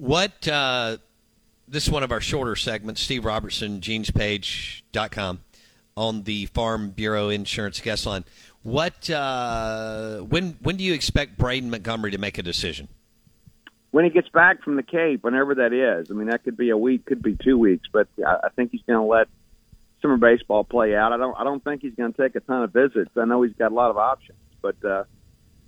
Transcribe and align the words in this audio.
What 0.00 0.48
uh, 0.48 0.96
this 1.68 1.86
is 1.86 1.90
one 1.90 2.02
of 2.02 2.10
our 2.10 2.22
shorter 2.22 2.56
segments. 2.56 3.02
Steve 3.02 3.26
Robertson, 3.26 3.80
GenesPage.com 3.80 5.40
on 5.94 6.22
the 6.22 6.46
Farm 6.46 6.90
Bureau 6.90 7.28
Insurance 7.28 7.80
guest 7.80 8.06
line. 8.06 8.24
What 8.62 9.10
uh, 9.10 10.20
when 10.20 10.56
when 10.62 10.78
do 10.78 10.84
you 10.84 10.94
expect 10.94 11.36
Braden 11.36 11.68
Montgomery 11.68 12.12
to 12.12 12.18
make 12.18 12.38
a 12.38 12.42
decision? 12.42 12.88
when 13.90 14.04
he 14.04 14.10
gets 14.10 14.28
back 14.28 14.62
from 14.62 14.76
the 14.76 14.82
Cape, 14.82 15.22
whenever 15.22 15.56
that 15.56 15.72
is. 15.72 16.10
I 16.10 16.14
mean, 16.14 16.28
that 16.28 16.44
could 16.44 16.56
be 16.56 16.70
a 16.70 16.76
week, 16.76 17.04
could 17.06 17.22
be 17.22 17.36
two 17.36 17.58
weeks, 17.58 17.88
but 17.92 18.08
I, 18.24 18.48
think 18.54 18.70
he's 18.70 18.82
going 18.86 19.00
to 19.00 19.04
let 19.04 19.26
summer 20.00 20.16
baseball 20.16 20.62
play 20.62 20.94
out. 20.94 21.12
I 21.12 21.16
don't, 21.16 21.36
I 21.36 21.44
don't 21.44 21.62
think 21.62 21.82
he's 21.82 21.94
going 21.94 22.12
to 22.12 22.22
take 22.22 22.36
a 22.36 22.40
ton 22.40 22.62
of 22.62 22.72
visits. 22.72 23.10
I 23.16 23.24
know 23.24 23.42
he's 23.42 23.54
got 23.54 23.72
a 23.72 23.74
lot 23.74 23.90
of 23.90 23.98
options, 23.98 24.38
but 24.62 24.76
uh, 24.84 25.04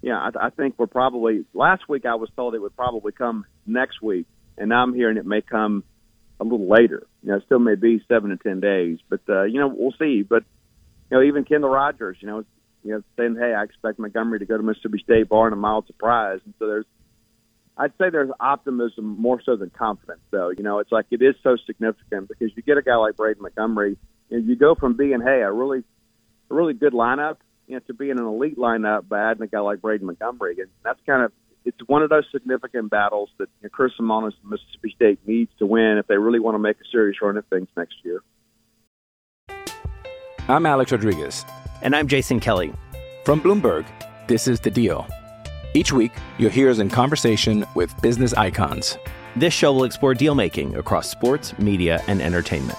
yeah, 0.03 0.19
I, 0.19 0.47
I 0.47 0.51
think 0.51 0.77
we're 0.79 0.87
probably. 0.87 1.45
Last 1.53 1.89
week 1.89 2.07
I 2.07 2.15
was 2.15 2.31
told 2.37 2.55
it 2.55 2.61
would 2.61 2.77
probably 2.77 3.13
come 3.13 3.45
next 3.67 4.03
week, 4.03 4.27
and 4.59 4.69
now 4.69 4.83
I'm 4.83 4.95
hearing 4.95 5.17
it 5.17 5.27
may 5.27 5.43
come 5.43 5.85
a 6.41 6.45
little 6.45 6.69
later. 6.69 7.07
You 7.23 7.31
know, 7.31 7.37
it 7.37 7.45
still 7.47 7.59
may 7.59 7.75
be 7.75 8.03
seven 8.09 8.31
to 8.31 8.37
ten 8.37 8.61
days, 8.61 8.99
but 9.09 9.21
uh, 9.29 9.45
you 9.45 9.61
know, 9.61 9.69
we'll 9.69 9.95
see. 9.99 10.23
But 10.23 10.45
you 11.11 11.17
know, 11.17 11.23
even 11.23 11.45
Kendall 11.45 11.71
Rogers, 11.71 12.17
you 12.21 12.29
know, 12.29 12.45
you 12.83 12.93
know, 12.93 13.03
saying, 13.17 13.37
"Hey, 13.39 13.55
I 13.55 13.63
expect 13.63 13.99
Montgomery 13.99 14.41
to 14.41 14.47
go 14.47 14.57
to 14.57 14.63
Mississippi 14.63 14.99
State, 15.03 15.29
barring 15.29 15.53
a 15.53 15.57
mild 15.57 15.87
surprise." 15.87 16.41
And 16.45 16.55
so 16.59 16.67
there's 16.67 16.87
I'd 17.77 17.93
say 17.99 18.11
there's 18.11 18.31
optimism 18.39 19.17
more 19.19 19.41
so 19.43 19.57
than 19.57 19.71
confidence, 19.71 20.21
though. 20.31 20.51
You 20.51 20.63
know, 20.63 20.79
it's 20.79 20.93
like 20.93 21.07
it 21.11 21.23
is 21.23 21.35
so 21.43 21.57
significant 21.67 22.29
because 22.29 22.51
you 22.55 22.63
get 22.63 22.77
a 22.77 22.83
guy 22.83 22.97
like 22.97 23.17
Braden 23.17 23.43
Montgomery, 23.43 23.97
and 24.31 24.47
you 24.47 24.57
go 24.57 24.75
from 24.75 24.97
being, 24.97 25.21
hey, 25.23 25.41
a 25.41 25.51
really, 25.51 25.83
a 26.51 26.55
really 26.55 26.75
good 26.75 26.93
lineup, 26.93 27.37
you 27.67 27.75
know, 27.75 27.81
to 27.87 27.95
being 27.95 28.13
an 28.13 28.25
elite 28.25 28.59
lineup 28.59 29.09
by 29.09 29.31
adding 29.31 29.43
a 29.43 29.47
guy 29.47 29.61
like 29.61 29.81
Braden 29.81 30.07
Montgomery, 30.07 30.57
and 30.59 30.69
that's 30.85 31.01
kind 31.07 31.23
of 31.23 31.33
it's 31.65 31.79
one 31.87 32.03
of 32.03 32.11
those 32.11 32.25
significant 32.33 32.91
battles 32.91 33.31
that 33.39 33.49
you 33.61 33.65
know, 33.65 33.69
Chris 33.73 33.93
Lemonis 34.01 34.33
and 34.43 34.51
Mississippi 34.51 34.93
State 34.95 35.19
needs 35.27 35.51
to 35.59 35.67
win 35.67 35.99
if 35.99 36.07
they 36.07 36.17
really 36.17 36.41
want 36.41 36.55
to 36.55 36.59
make 36.59 36.77
a 36.77 36.85
serious 36.91 37.21
run 37.23 37.37
at 37.37 37.45
things 37.51 37.69
next 37.77 37.95
year. 38.05 38.23
I'm 40.49 40.67
Alex 40.67 40.93
Rodriguez. 40.93 41.45
And 41.83 41.95
I'm 41.95 42.09
Jason 42.09 42.41
Kelly. 42.41 42.73
From 43.25 43.41
Bloomberg, 43.41 43.87
this 44.27 44.49
is 44.49 44.61
The 44.61 44.71
Deal. 44.71 45.07
Each 45.75 45.93
week, 45.93 46.13
you'll 46.39 46.51
hear 46.51 46.71
us 46.71 46.79
in 46.79 46.91
conversation 46.91 47.65
with 47.75 47.99
business 48.03 48.35
icons. 48.35 48.99
This 49.37 49.55
show 49.55 49.73
will 49.73 49.85
explore 49.85 50.15
deal 50.15 50.35
making 50.35 50.77
across 50.77 51.09
sports, 51.09 51.59
media, 51.59 52.03
and 52.07 52.21
entertainment. 52.21 52.79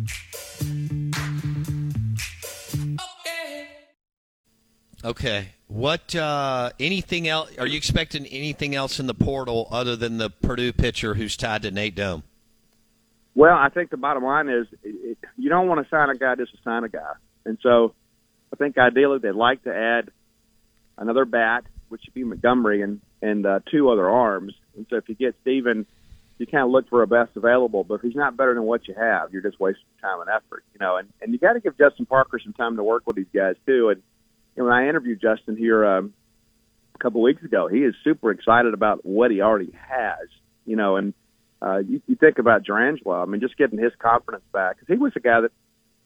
Okay. 5.03 5.49
What 5.67 6.15
uh, 6.15 6.71
anything 6.79 7.27
else? 7.27 7.49
Are 7.57 7.65
you 7.65 7.77
expecting 7.77 8.25
anything 8.27 8.75
else 8.75 8.99
in 8.99 9.07
the 9.07 9.13
portal 9.13 9.67
other 9.71 9.95
than 9.95 10.17
the 10.17 10.29
Purdue 10.29 10.73
pitcher 10.73 11.13
who's 11.13 11.37
tied 11.37 11.61
to 11.61 11.71
Nate 11.71 11.95
Dohm? 11.95 12.23
Well, 13.33 13.55
I 13.55 13.69
think 13.69 13.89
the 13.89 13.97
bottom 13.97 14.23
line 14.23 14.49
is 14.49 14.67
it, 14.83 15.17
you 15.37 15.49
don't 15.49 15.67
want 15.69 15.81
to 15.81 15.89
sign 15.89 16.09
a 16.09 16.17
guy 16.17 16.35
just 16.35 16.51
to 16.51 16.57
sign 16.63 16.83
a 16.83 16.89
guy, 16.89 17.13
and 17.45 17.57
so 17.63 17.93
I 18.51 18.57
think 18.57 18.77
ideally 18.77 19.19
they'd 19.19 19.31
like 19.31 19.63
to 19.63 19.73
add 19.73 20.11
another 20.97 21.23
bat, 21.23 21.63
which 21.87 22.01
would 22.05 22.13
be 22.13 22.25
Montgomery, 22.25 22.81
and 22.81 22.99
and 23.21 23.45
uh, 23.45 23.61
two 23.71 23.89
other 23.89 24.09
arms. 24.09 24.53
And 24.75 24.85
so 24.89 24.97
if 24.97 25.07
you 25.07 25.15
get 25.15 25.35
Stephen, 25.41 25.85
you 26.37 26.47
kind 26.47 26.65
of 26.65 26.71
look 26.71 26.89
for 26.89 27.01
a 27.01 27.07
best 27.07 27.31
available. 27.37 27.85
But 27.85 27.95
if 27.95 28.01
he's 28.01 28.15
not 28.15 28.35
better 28.35 28.53
than 28.53 28.63
what 28.63 28.89
you 28.89 28.95
have, 28.95 29.31
you're 29.31 29.41
just 29.41 29.59
wasting 29.59 29.85
time 30.01 30.19
and 30.19 30.29
effort, 30.29 30.65
you 30.73 30.79
know. 30.79 30.97
And 30.97 31.07
and 31.21 31.31
you 31.31 31.39
got 31.39 31.53
to 31.53 31.61
give 31.61 31.77
Justin 31.77 32.05
Parker 32.05 32.39
some 32.39 32.53
time 32.53 32.75
to 32.75 32.83
work 32.83 33.03
with 33.07 33.15
these 33.15 33.31
guys 33.33 33.55
too. 33.65 33.87
And 33.87 34.03
know, 34.57 34.65
when 34.65 34.73
I 34.73 34.87
interviewed 34.87 35.21
Justin 35.21 35.55
here 35.57 35.85
um, 35.85 36.13
a 36.95 36.97
couple 36.99 37.21
weeks 37.21 37.43
ago, 37.43 37.67
he 37.67 37.79
is 37.79 37.95
super 38.03 38.31
excited 38.31 38.73
about 38.73 39.05
what 39.05 39.31
he 39.31 39.41
already 39.41 39.71
has, 39.89 40.27
you 40.65 40.75
know. 40.75 40.97
And 40.97 41.13
uh, 41.61 41.77
you, 41.77 42.01
you 42.07 42.15
think 42.15 42.39
about 42.39 42.63
Jurrangelo, 42.63 43.21
I 43.21 43.25
mean, 43.25 43.41
just 43.41 43.57
getting 43.57 43.79
his 43.79 43.93
confidence 43.99 44.43
back 44.51 44.79
because 44.79 44.93
he 44.93 44.99
was 44.99 45.13
a 45.15 45.19
guy 45.19 45.41
that 45.41 45.51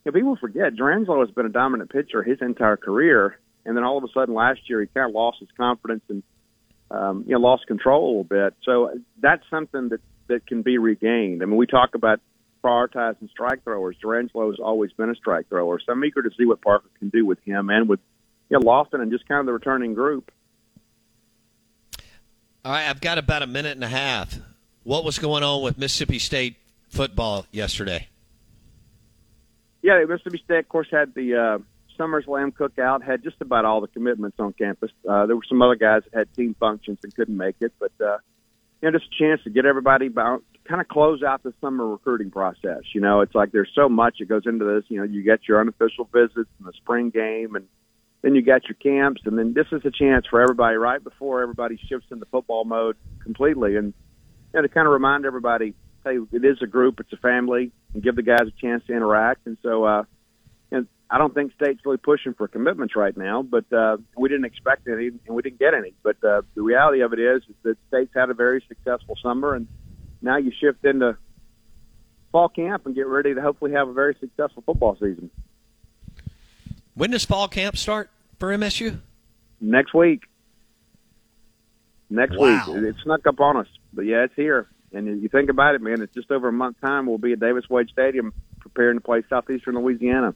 you 0.04 0.12
know, 0.12 0.18
people 0.18 0.36
forget 0.36 0.74
Jurrangelo 0.74 1.20
has 1.26 1.34
been 1.34 1.46
a 1.46 1.50
dominant 1.50 1.90
pitcher 1.90 2.22
his 2.22 2.38
entire 2.40 2.76
career, 2.76 3.38
and 3.64 3.76
then 3.76 3.84
all 3.84 3.98
of 3.98 4.04
a 4.04 4.08
sudden 4.14 4.34
last 4.34 4.60
year 4.68 4.80
he 4.80 4.86
kind 4.86 5.08
of 5.08 5.14
lost 5.14 5.38
his 5.40 5.48
confidence 5.56 6.02
and 6.08 6.22
um, 6.90 7.24
you 7.26 7.32
know 7.32 7.40
lost 7.40 7.66
control 7.66 8.04
a 8.04 8.08
little 8.08 8.24
bit. 8.24 8.54
So 8.64 8.90
that's 9.20 9.42
something 9.50 9.88
that 9.88 10.00
that 10.28 10.46
can 10.46 10.62
be 10.62 10.78
regained. 10.78 11.42
I 11.42 11.46
mean, 11.46 11.56
we 11.56 11.66
talk 11.66 11.94
about 11.94 12.20
prioritizing 12.62 13.30
strike 13.30 13.64
throwers. 13.64 13.96
Jurrangelo 14.02 14.50
has 14.50 14.58
always 14.62 14.92
been 14.92 15.10
a 15.10 15.14
strike 15.14 15.48
thrower, 15.48 15.80
so 15.84 15.92
I'm 15.92 16.04
eager 16.04 16.22
to 16.22 16.30
see 16.36 16.44
what 16.44 16.60
Parker 16.60 16.90
can 16.98 17.08
do 17.08 17.24
with 17.24 17.38
him 17.44 17.70
and 17.70 17.88
with 17.88 18.00
you 18.48 18.58
know, 18.58 18.64
Lofton 18.64 19.00
and 19.00 19.10
just 19.10 19.26
kind 19.28 19.40
of 19.40 19.46
the 19.46 19.52
returning 19.52 19.94
group. 19.94 20.30
All 22.64 22.72
right, 22.72 22.88
I've 22.88 23.00
got 23.00 23.18
about 23.18 23.42
a 23.42 23.46
minute 23.46 23.72
and 23.72 23.84
a 23.84 23.88
half. 23.88 24.38
What 24.82 25.04
was 25.04 25.18
going 25.18 25.42
on 25.42 25.62
with 25.62 25.78
Mississippi 25.78 26.18
State 26.18 26.56
football 26.88 27.46
yesterday? 27.52 28.08
Yeah, 29.82 30.04
Mississippi 30.08 30.42
State, 30.44 30.58
of 30.58 30.68
course, 30.68 30.88
had 30.90 31.14
the 31.14 31.34
uh, 31.36 31.58
SummerSlam 31.98 32.52
cookout. 32.52 33.02
Had 33.02 33.22
just 33.22 33.36
about 33.40 33.64
all 33.64 33.80
the 33.80 33.86
commitments 33.88 34.38
on 34.40 34.52
campus. 34.52 34.90
Uh, 35.08 35.26
there 35.26 35.36
were 35.36 35.44
some 35.48 35.62
other 35.62 35.76
guys 35.76 36.02
that 36.04 36.18
had 36.18 36.34
team 36.34 36.56
functions 36.58 36.98
and 37.02 37.14
couldn't 37.14 37.36
make 37.36 37.56
it, 37.60 37.72
but 37.78 37.92
uh, 38.00 38.18
you 38.80 38.90
know, 38.90 38.98
just 38.98 39.12
a 39.12 39.18
chance 39.22 39.42
to 39.44 39.50
get 39.50 39.64
everybody 39.64 40.06
about 40.06 40.42
kind 40.64 40.80
of 40.80 40.88
close 40.88 41.22
out 41.22 41.42
the 41.42 41.54
summer 41.60 41.86
recruiting 41.86 42.30
process. 42.30 42.82
You 42.92 43.00
know, 43.00 43.20
it's 43.20 43.34
like 43.34 43.52
there's 43.52 43.70
so 43.74 43.88
much 43.88 44.16
that 44.18 44.28
goes 44.28 44.42
into 44.46 44.64
this. 44.64 44.84
You 44.88 44.98
know, 44.98 45.04
you 45.04 45.22
get 45.22 45.46
your 45.48 45.60
unofficial 45.60 46.08
visits 46.12 46.50
and 46.58 46.66
the 46.66 46.72
spring 46.72 47.10
game, 47.10 47.54
and 47.54 47.66
then 48.26 48.34
you 48.34 48.42
got 48.42 48.64
your 48.64 48.74
camps, 48.74 49.22
and 49.24 49.38
then 49.38 49.54
this 49.54 49.68
is 49.70 49.82
a 49.84 49.90
chance 49.92 50.26
for 50.28 50.42
everybody 50.42 50.76
right 50.76 51.02
before 51.02 51.42
everybody 51.42 51.78
shifts 51.88 52.08
into 52.10 52.26
football 52.26 52.64
mode 52.64 52.96
completely, 53.22 53.76
and 53.76 53.94
you 54.52 54.60
know, 54.60 54.62
to 54.62 54.68
kind 54.68 54.84
of 54.84 54.92
remind 54.92 55.24
everybody, 55.24 55.74
hey, 56.04 56.18
it 56.32 56.44
is 56.44 56.58
a 56.60 56.66
group, 56.66 56.98
it's 56.98 57.12
a 57.12 57.16
family, 57.18 57.70
and 57.94 58.02
give 58.02 58.16
the 58.16 58.24
guys 58.24 58.48
a 58.48 58.60
chance 58.60 58.82
to 58.88 58.92
interact. 58.92 59.46
And 59.46 59.56
so, 59.62 59.84
uh, 59.84 60.02
and 60.72 60.88
I 61.08 61.18
don't 61.18 61.34
think 61.34 61.52
State's 61.54 61.78
really 61.84 61.98
pushing 61.98 62.34
for 62.34 62.48
commitments 62.48 62.96
right 62.96 63.16
now, 63.16 63.42
but 63.42 63.72
uh, 63.72 63.98
we 64.16 64.28
didn't 64.28 64.46
expect 64.46 64.88
any, 64.88 65.06
and 65.06 65.20
we 65.28 65.42
didn't 65.42 65.60
get 65.60 65.72
any. 65.72 65.94
But 66.02 66.16
uh, 66.24 66.42
the 66.56 66.62
reality 66.62 67.02
of 67.02 67.12
it 67.12 67.20
is, 67.20 67.42
is 67.48 67.54
that 67.62 67.76
State's 67.86 68.12
had 68.12 68.30
a 68.30 68.34
very 68.34 68.60
successful 68.66 69.16
summer, 69.22 69.54
and 69.54 69.68
now 70.20 70.36
you 70.36 70.50
shift 70.60 70.84
into 70.84 71.16
fall 72.32 72.48
camp 72.48 72.86
and 72.86 72.94
get 72.96 73.06
ready 73.06 73.34
to 73.34 73.40
hopefully 73.40 73.70
have 73.70 73.88
a 73.88 73.92
very 73.92 74.16
successful 74.18 74.64
football 74.66 74.96
season. 74.96 75.30
When 76.94 77.10
does 77.10 77.24
fall 77.24 77.46
camp 77.46 77.76
start 77.76 78.10
for 78.38 78.56
MSU? 78.56 79.00
Next 79.60 79.94
week. 79.94 80.22
Next 82.10 82.36
Wow. 82.36 82.64
week. 82.68 82.76
It, 82.76 82.84
it 82.88 82.96
snuck 83.02 83.26
up 83.26 83.40
on 83.40 83.56
us, 83.56 83.66
but 83.92 84.02
yeah, 84.02 84.24
it's 84.24 84.34
here. 84.34 84.68
And 84.92 85.08
if 85.08 85.22
you 85.22 85.28
think 85.28 85.50
about 85.50 85.74
it, 85.74 85.80
man, 85.82 86.00
it's 86.00 86.14
just 86.14 86.30
over 86.30 86.48
a 86.48 86.52
month 86.52 86.80
time. 86.80 87.06
We'll 87.06 87.18
be 87.18 87.32
at 87.32 87.40
Davis 87.40 87.68
Wade 87.68 87.88
Stadium 87.90 88.32
preparing 88.60 88.98
to 88.98 89.00
play 89.02 89.22
Southeastern 89.28 89.74
Louisiana. 89.76 90.34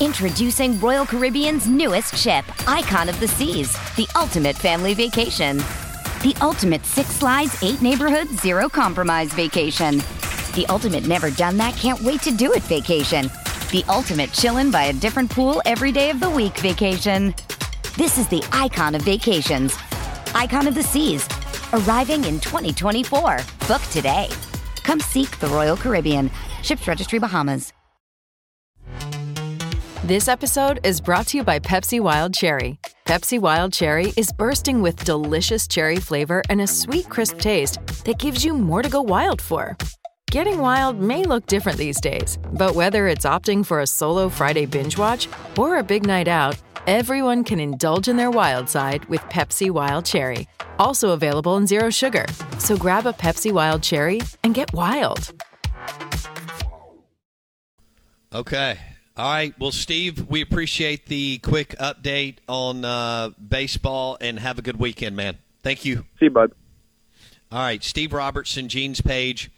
Introducing 0.00 0.78
Royal 0.80 1.06
Caribbean's 1.06 1.66
newest 1.66 2.16
ship, 2.16 2.44
Icon 2.68 3.08
of 3.08 3.18
the 3.20 3.28
Seas, 3.28 3.72
the 3.96 4.06
ultimate 4.16 4.56
family 4.56 4.92
vacation. 4.94 5.58
The 6.22 6.36
ultimate 6.40 6.84
six 6.84 7.10
slides, 7.10 7.62
eight 7.62 7.80
neighborhoods, 7.80 8.40
zero 8.40 8.68
compromise 8.68 9.32
vacation. 9.32 9.98
The 10.54 10.66
ultimate 10.68 11.06
never 11.06 11.30
done 11.30 11.56
that, 11.58 11.74
can't 11.76 12.00
wait 12.00 12.22
to 12.22 12.32
do 12.32 12.52
it 12.52 12.62
vacation. 12.64 13.30
The 13.70 13.84
ultimate 13.88 14.30
chillin' 14.30 14.70
by 14.70 14.84
a 14.84 14.92
different 14.92 15.30
pool 15.30 15.60
every 15.66 15.90
day 15.90 16.10
of 16.10 16.20
the 16.20 16.30
week 16.30 16.56
vacation. 16.58 17.34
This 17.96 18.18
is 18.18 18.28
the 18.28 18.42
icon 18.52 18.94
of 18.94 19.02
vacations. 19.02 19.76
Icon 20.34 20.68
of 20.68 20.74
the 20.74 20.82
Seas, 20.82 21.28
arriving 21.72 22.24
in 22.24 22.38
2024. 22.40 23.38
Book 23.66 23.82
today. 23.90 24.28
Come 24.84 25.00
seek 25.00 25.38
the 25.40 25.48
Royal 25.48 25.76
Caribbean. 25.76 26.30
Ships 26.62 26.86
Registry 26.86 27.18
Bahamas. 27.18 27.72
This 30.04 30.28
episode 30.28 30.80
is 30.84 31.00
brought 31.00 31.28
to 31.28 31.38
you 31.38 31.44
by 31.44 31.58
Pepsi 31.58 31.98
Wild 31.98 32.34
Cherry. 32.34 32.78
Pepsi 33.06 33.40
Wild 33.40 33.72
Cherry 33.72 34.12
is 34.16 34.30
bursting 34.32 34.82
with 34.82 35.02
delicious 35.04 35.66
cherry 35.66 35.96
flavor 35.96 36.42
and 36.50 36.60
a 36.60 36.66
sweet, 36.66 37.08
crisp 37.08 37.38
taste 37.38 37.78
that 38.04 38.18
gives 38.18 38.44
you 38.44 38.52
more 38.52 38.82
to 38.82 38.88
go 38.88 39.00
wild 39.00 39.40
for. 39.40 39.76
Getting 40.30 40.58
wild 40.58 41.00
may 41.00 41.22
look 41.22 41.46
different 41.46 41.78
these 41.78 42.00
days, 42.00 42.38
but 42.52 42.74
whether 42.74 43.06
it's 43.06 43.24
opting 43.24 43.64
for 43.64 43.80
a 43.80 43.86
solo 43.86 44.28
Friday 44.28 44.66
binge 44.66 44.98
watch 44.98 45.28
or 45.56 45.78
a 45.78 45.82
big 45.82 46.06
night 46.06 46.26
out, 46.28 46.56
everyone 46.86 47.44
can 47.44 47.60
indulge 47.60 48.08
in 48.08 48.16
their 48.16 48.30
wild 48.30 48.68
side 48.68 49.04
with 49.06 49.20
Pepsi 49.22 49.70
Wild 49.70 50.04
Cherry. 50.04 50.48
Also 50.78 51.10
available 51.10 51.56
in 51.56 51.66
Zero 51.66 51.88
Sugar. 51.88 52.26
So 52.58 52.76
grab 52.76 53.06
a 53.06 53.12
Pepsi 53.12 53.52
Wild 53.52 53.82
Cherry 53.82 54.20
and 54.42 54.54
get 54.54 54.72
wild. 54.72 55.32
Okay. 58.34 58.78
All 59.16 59.32
right. 59.32 59.54
Well, 59.60 59.70
Steve, 59.70 60.26
we 60.28 60.40
appreciate 60.40 61.06
the 61.06 61.38
quick 61.38 61.76
update 61.78 62.38
on 62.48 62.84
uh, 62.84 63.30
baseball 63.30 64.18
and 64.20 64.40
have 64.40 64.58
a 64.58 64.62
good 64.62 64.80
weekend, 64.80 65.14
man. 65.14 65.38
Thank 65.62 65.84
you. 65.84 65.98
See 66.18 66.24
you, 66.24 66.30
bud. 66.30 66.50
All 67.52 67.60
right. 67.60 67.84
Steve 67.84 68.12
Robertson, 68.12 68.68
Jeans 68.68 69.00
Page, 69.00 69.52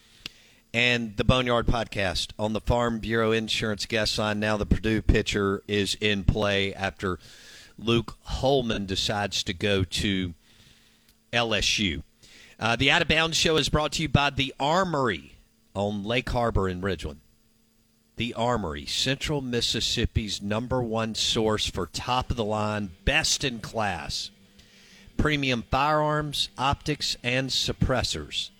and 0.76 1.16
the 1.16 1.24
Boneyard 1.24 1.64
Podcast 1.64 2.32
on 2.38 2.52
the 2.52 2.60
Farm 2.60 2.98
Bureau 2.98 3.32
Insurance 3.32 3.86
guest 3.86 4.18
line. 4.18 4.38
Now 4.38 4.58
the 4.58 4.66
Purdue 4.66 5.00
pitcher 5.00 5.62
is 5.66 5.96
in 6.02 6.22
play 6.22 6.74
after 6.74 7.18
Luke 7.78 8.18
Holman 8.24 8.84
decides 8.84 9.42
to 9.44 9.54
go 9.54 9.84
to 9.84 10.34
LSU. 11.32 12.02
Uh, 12.60 12.76
the 12.76 12.90
Out 12.90 13.00
of 13.00 13.08
Bounds 13.08 13.38
show 13.38 13.56
is 13.56 13.70
brought 13.70 13.92
to 13.92 14.02
you 14.02 14.10
by 14.10 14.28
the 14.28 14.52
Armory 14.60 15.36
on 15.74 16.04
Lake 16.04 16.28
Harbor 16.28 16.68
in 16.68 16.82
Ridgeland. 16.82 17.20
The 18.16 18.34
Armory, 18.34 18.84
Central 18.84 19.40
Mississippi's 19.40 20.42
number 20.42 20.82
one 20.82 21.14
source 21.14 21.64
for 21.70 21.86
top 21.86 22.30
of 22.30 22.36
the 22.36 22.44
line, 22.44 22.90
best 23.06 23.44
in 23.44 23.60
class 23.60 24.30
premium 25.16 25.64
firearms, 25.70 26.50
optics, 26.58 27.16
and 27.22 27.48
suppressors. 27.48 28.50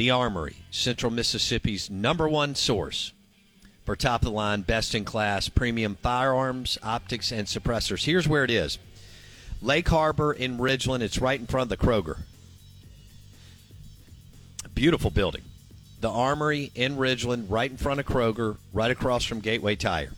The 0.00 0.10
Armory, 0.10 0.56
Central 0.70 1.12
Mississippi's 1.12 1.90
number 1.90 2.26
one 2.26 2.54
source 2.54 3.12
for 3.84 3.94
top 3.94 4.22
of 4.22 4.28
the 4.28 4.30
line, 4.30 4.62
best 4.62 4.94
in 4.94 5.04
class 5.04 5.50
premium 5.50 5.98
firearms, 6.00 6.78
optics, 6.82 7.30
and 7.30 7.46
suppressors. 7.46 8.06
Here's 8.06 8.26
where 8.26 8.42
it 8.42 8.50
is 8.50 8.78
Lake 9.60 9.86
Harbor 9.90 10.32
in 10.32 10.56
Ridgeland. 10.56 11.02
It's 11.02 11.18
right 11.18 11.38
in 11.38 11.46
front 11.46 11.70
of 11.70 11.78
the 11.78 11.86
Kroger. 11.86 12.20
Beautiful 14.74 15.10
building. 15.10 15.42
The 16.00 16.08
Armory 16.08 16.72
in 16.74 16.96
Ridgeland, 16.96 17.50
right 17.50 17.70
in 17.70 17.76
front 17.76 18.00
of 18.00 18.06
Kroger, 18.06 18.56
right 18.72 18.90
across 18.90 19.26
from 19.26 19.40
Gateway 19.40 19.76
Tire. 19.76 20.14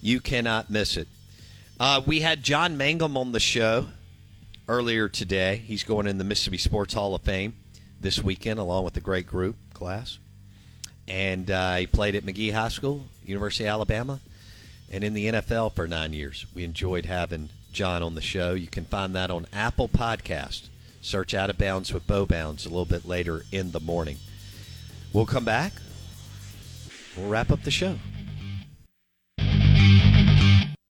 You 0.00 0.18
cannot 0.18 0.70
miss 0.70 0.96
it. 0.96 1.08
Uh, 1.78 2.00
we 2.06 2.20
had 2.20 2.42
John 2.42 2.78
Mangum 2.78 3.18
on 3.18 3.32
the 3.32 3.38
show 3.38 3.88
earlier 4.66 5.10
today. 5.10 5.56
He's 5.56 5.84
going 5.84 6.06
in 6.06 6.16
the 6.16 6.24
Mississippi 6.24 6.56
Sports 6.56 6.94
Hall 6.94 7.14
of 7.14 7.20
Fame 7.20 7.52
this 8.00 8.22
weekend, 8.22 8.58
along 8.58 8.84
with 8.84 8.96
a 8.96 9.00
great 9.00 9.26
group 9.26 9.56
class. 9.74 10.18
And 11.08 11.50
uh, 11.50 11.76
he 11.76 11.86
played 11.86 12.14
at 12.14 12.24
Magee 12.24 12.50
High 12.50 12.68
School, 12.68 13.06
University 13.24 13.64
of 13.64 13.70
Alabama, 13.70 14.20
and 14.90 15.04
in 15.04 15.14
the 15.14 15.26
NFL 15.26 15.74
for 15.74 15.86
nine 15.86 16.12
years. 16.12 16.46
We 16.54 16.64
enjoyed 16.64 17.06
having 17.06 17.50
John 17.72 18.02
on 18.02 18.14
the 18.14 18.20
show. 18.20 18.54
You 18.54 18.68
can 18.68 18.84
find 18.84 19.14
that 19.14 19.30
on 19.30 19.46
Apple 19.52 19.88
Podcast. 19.88 20.68
Search 21.00 21.34
Out 21.34 21.50
of 21.50 21.58
Bounds 21.58 21.92
with 21.92 22.06
Bo 22.06 22.26
Bounds 22.26 22.66
a 22.66 22.68
little 22.68 22.84
bit 22.84 23.06
later 23.06 23.44
in 23.52 23.70
the 23.70 23.80
morning. 23.80 24.16
We'll 25.12 25.26
come 25.26 25.44
back. 25.44 25.72
We'll 27.16 27.28
wrap 27.28 27.50
up 27.50 27.62
the 27.62 27.70
show. 27.70 27.98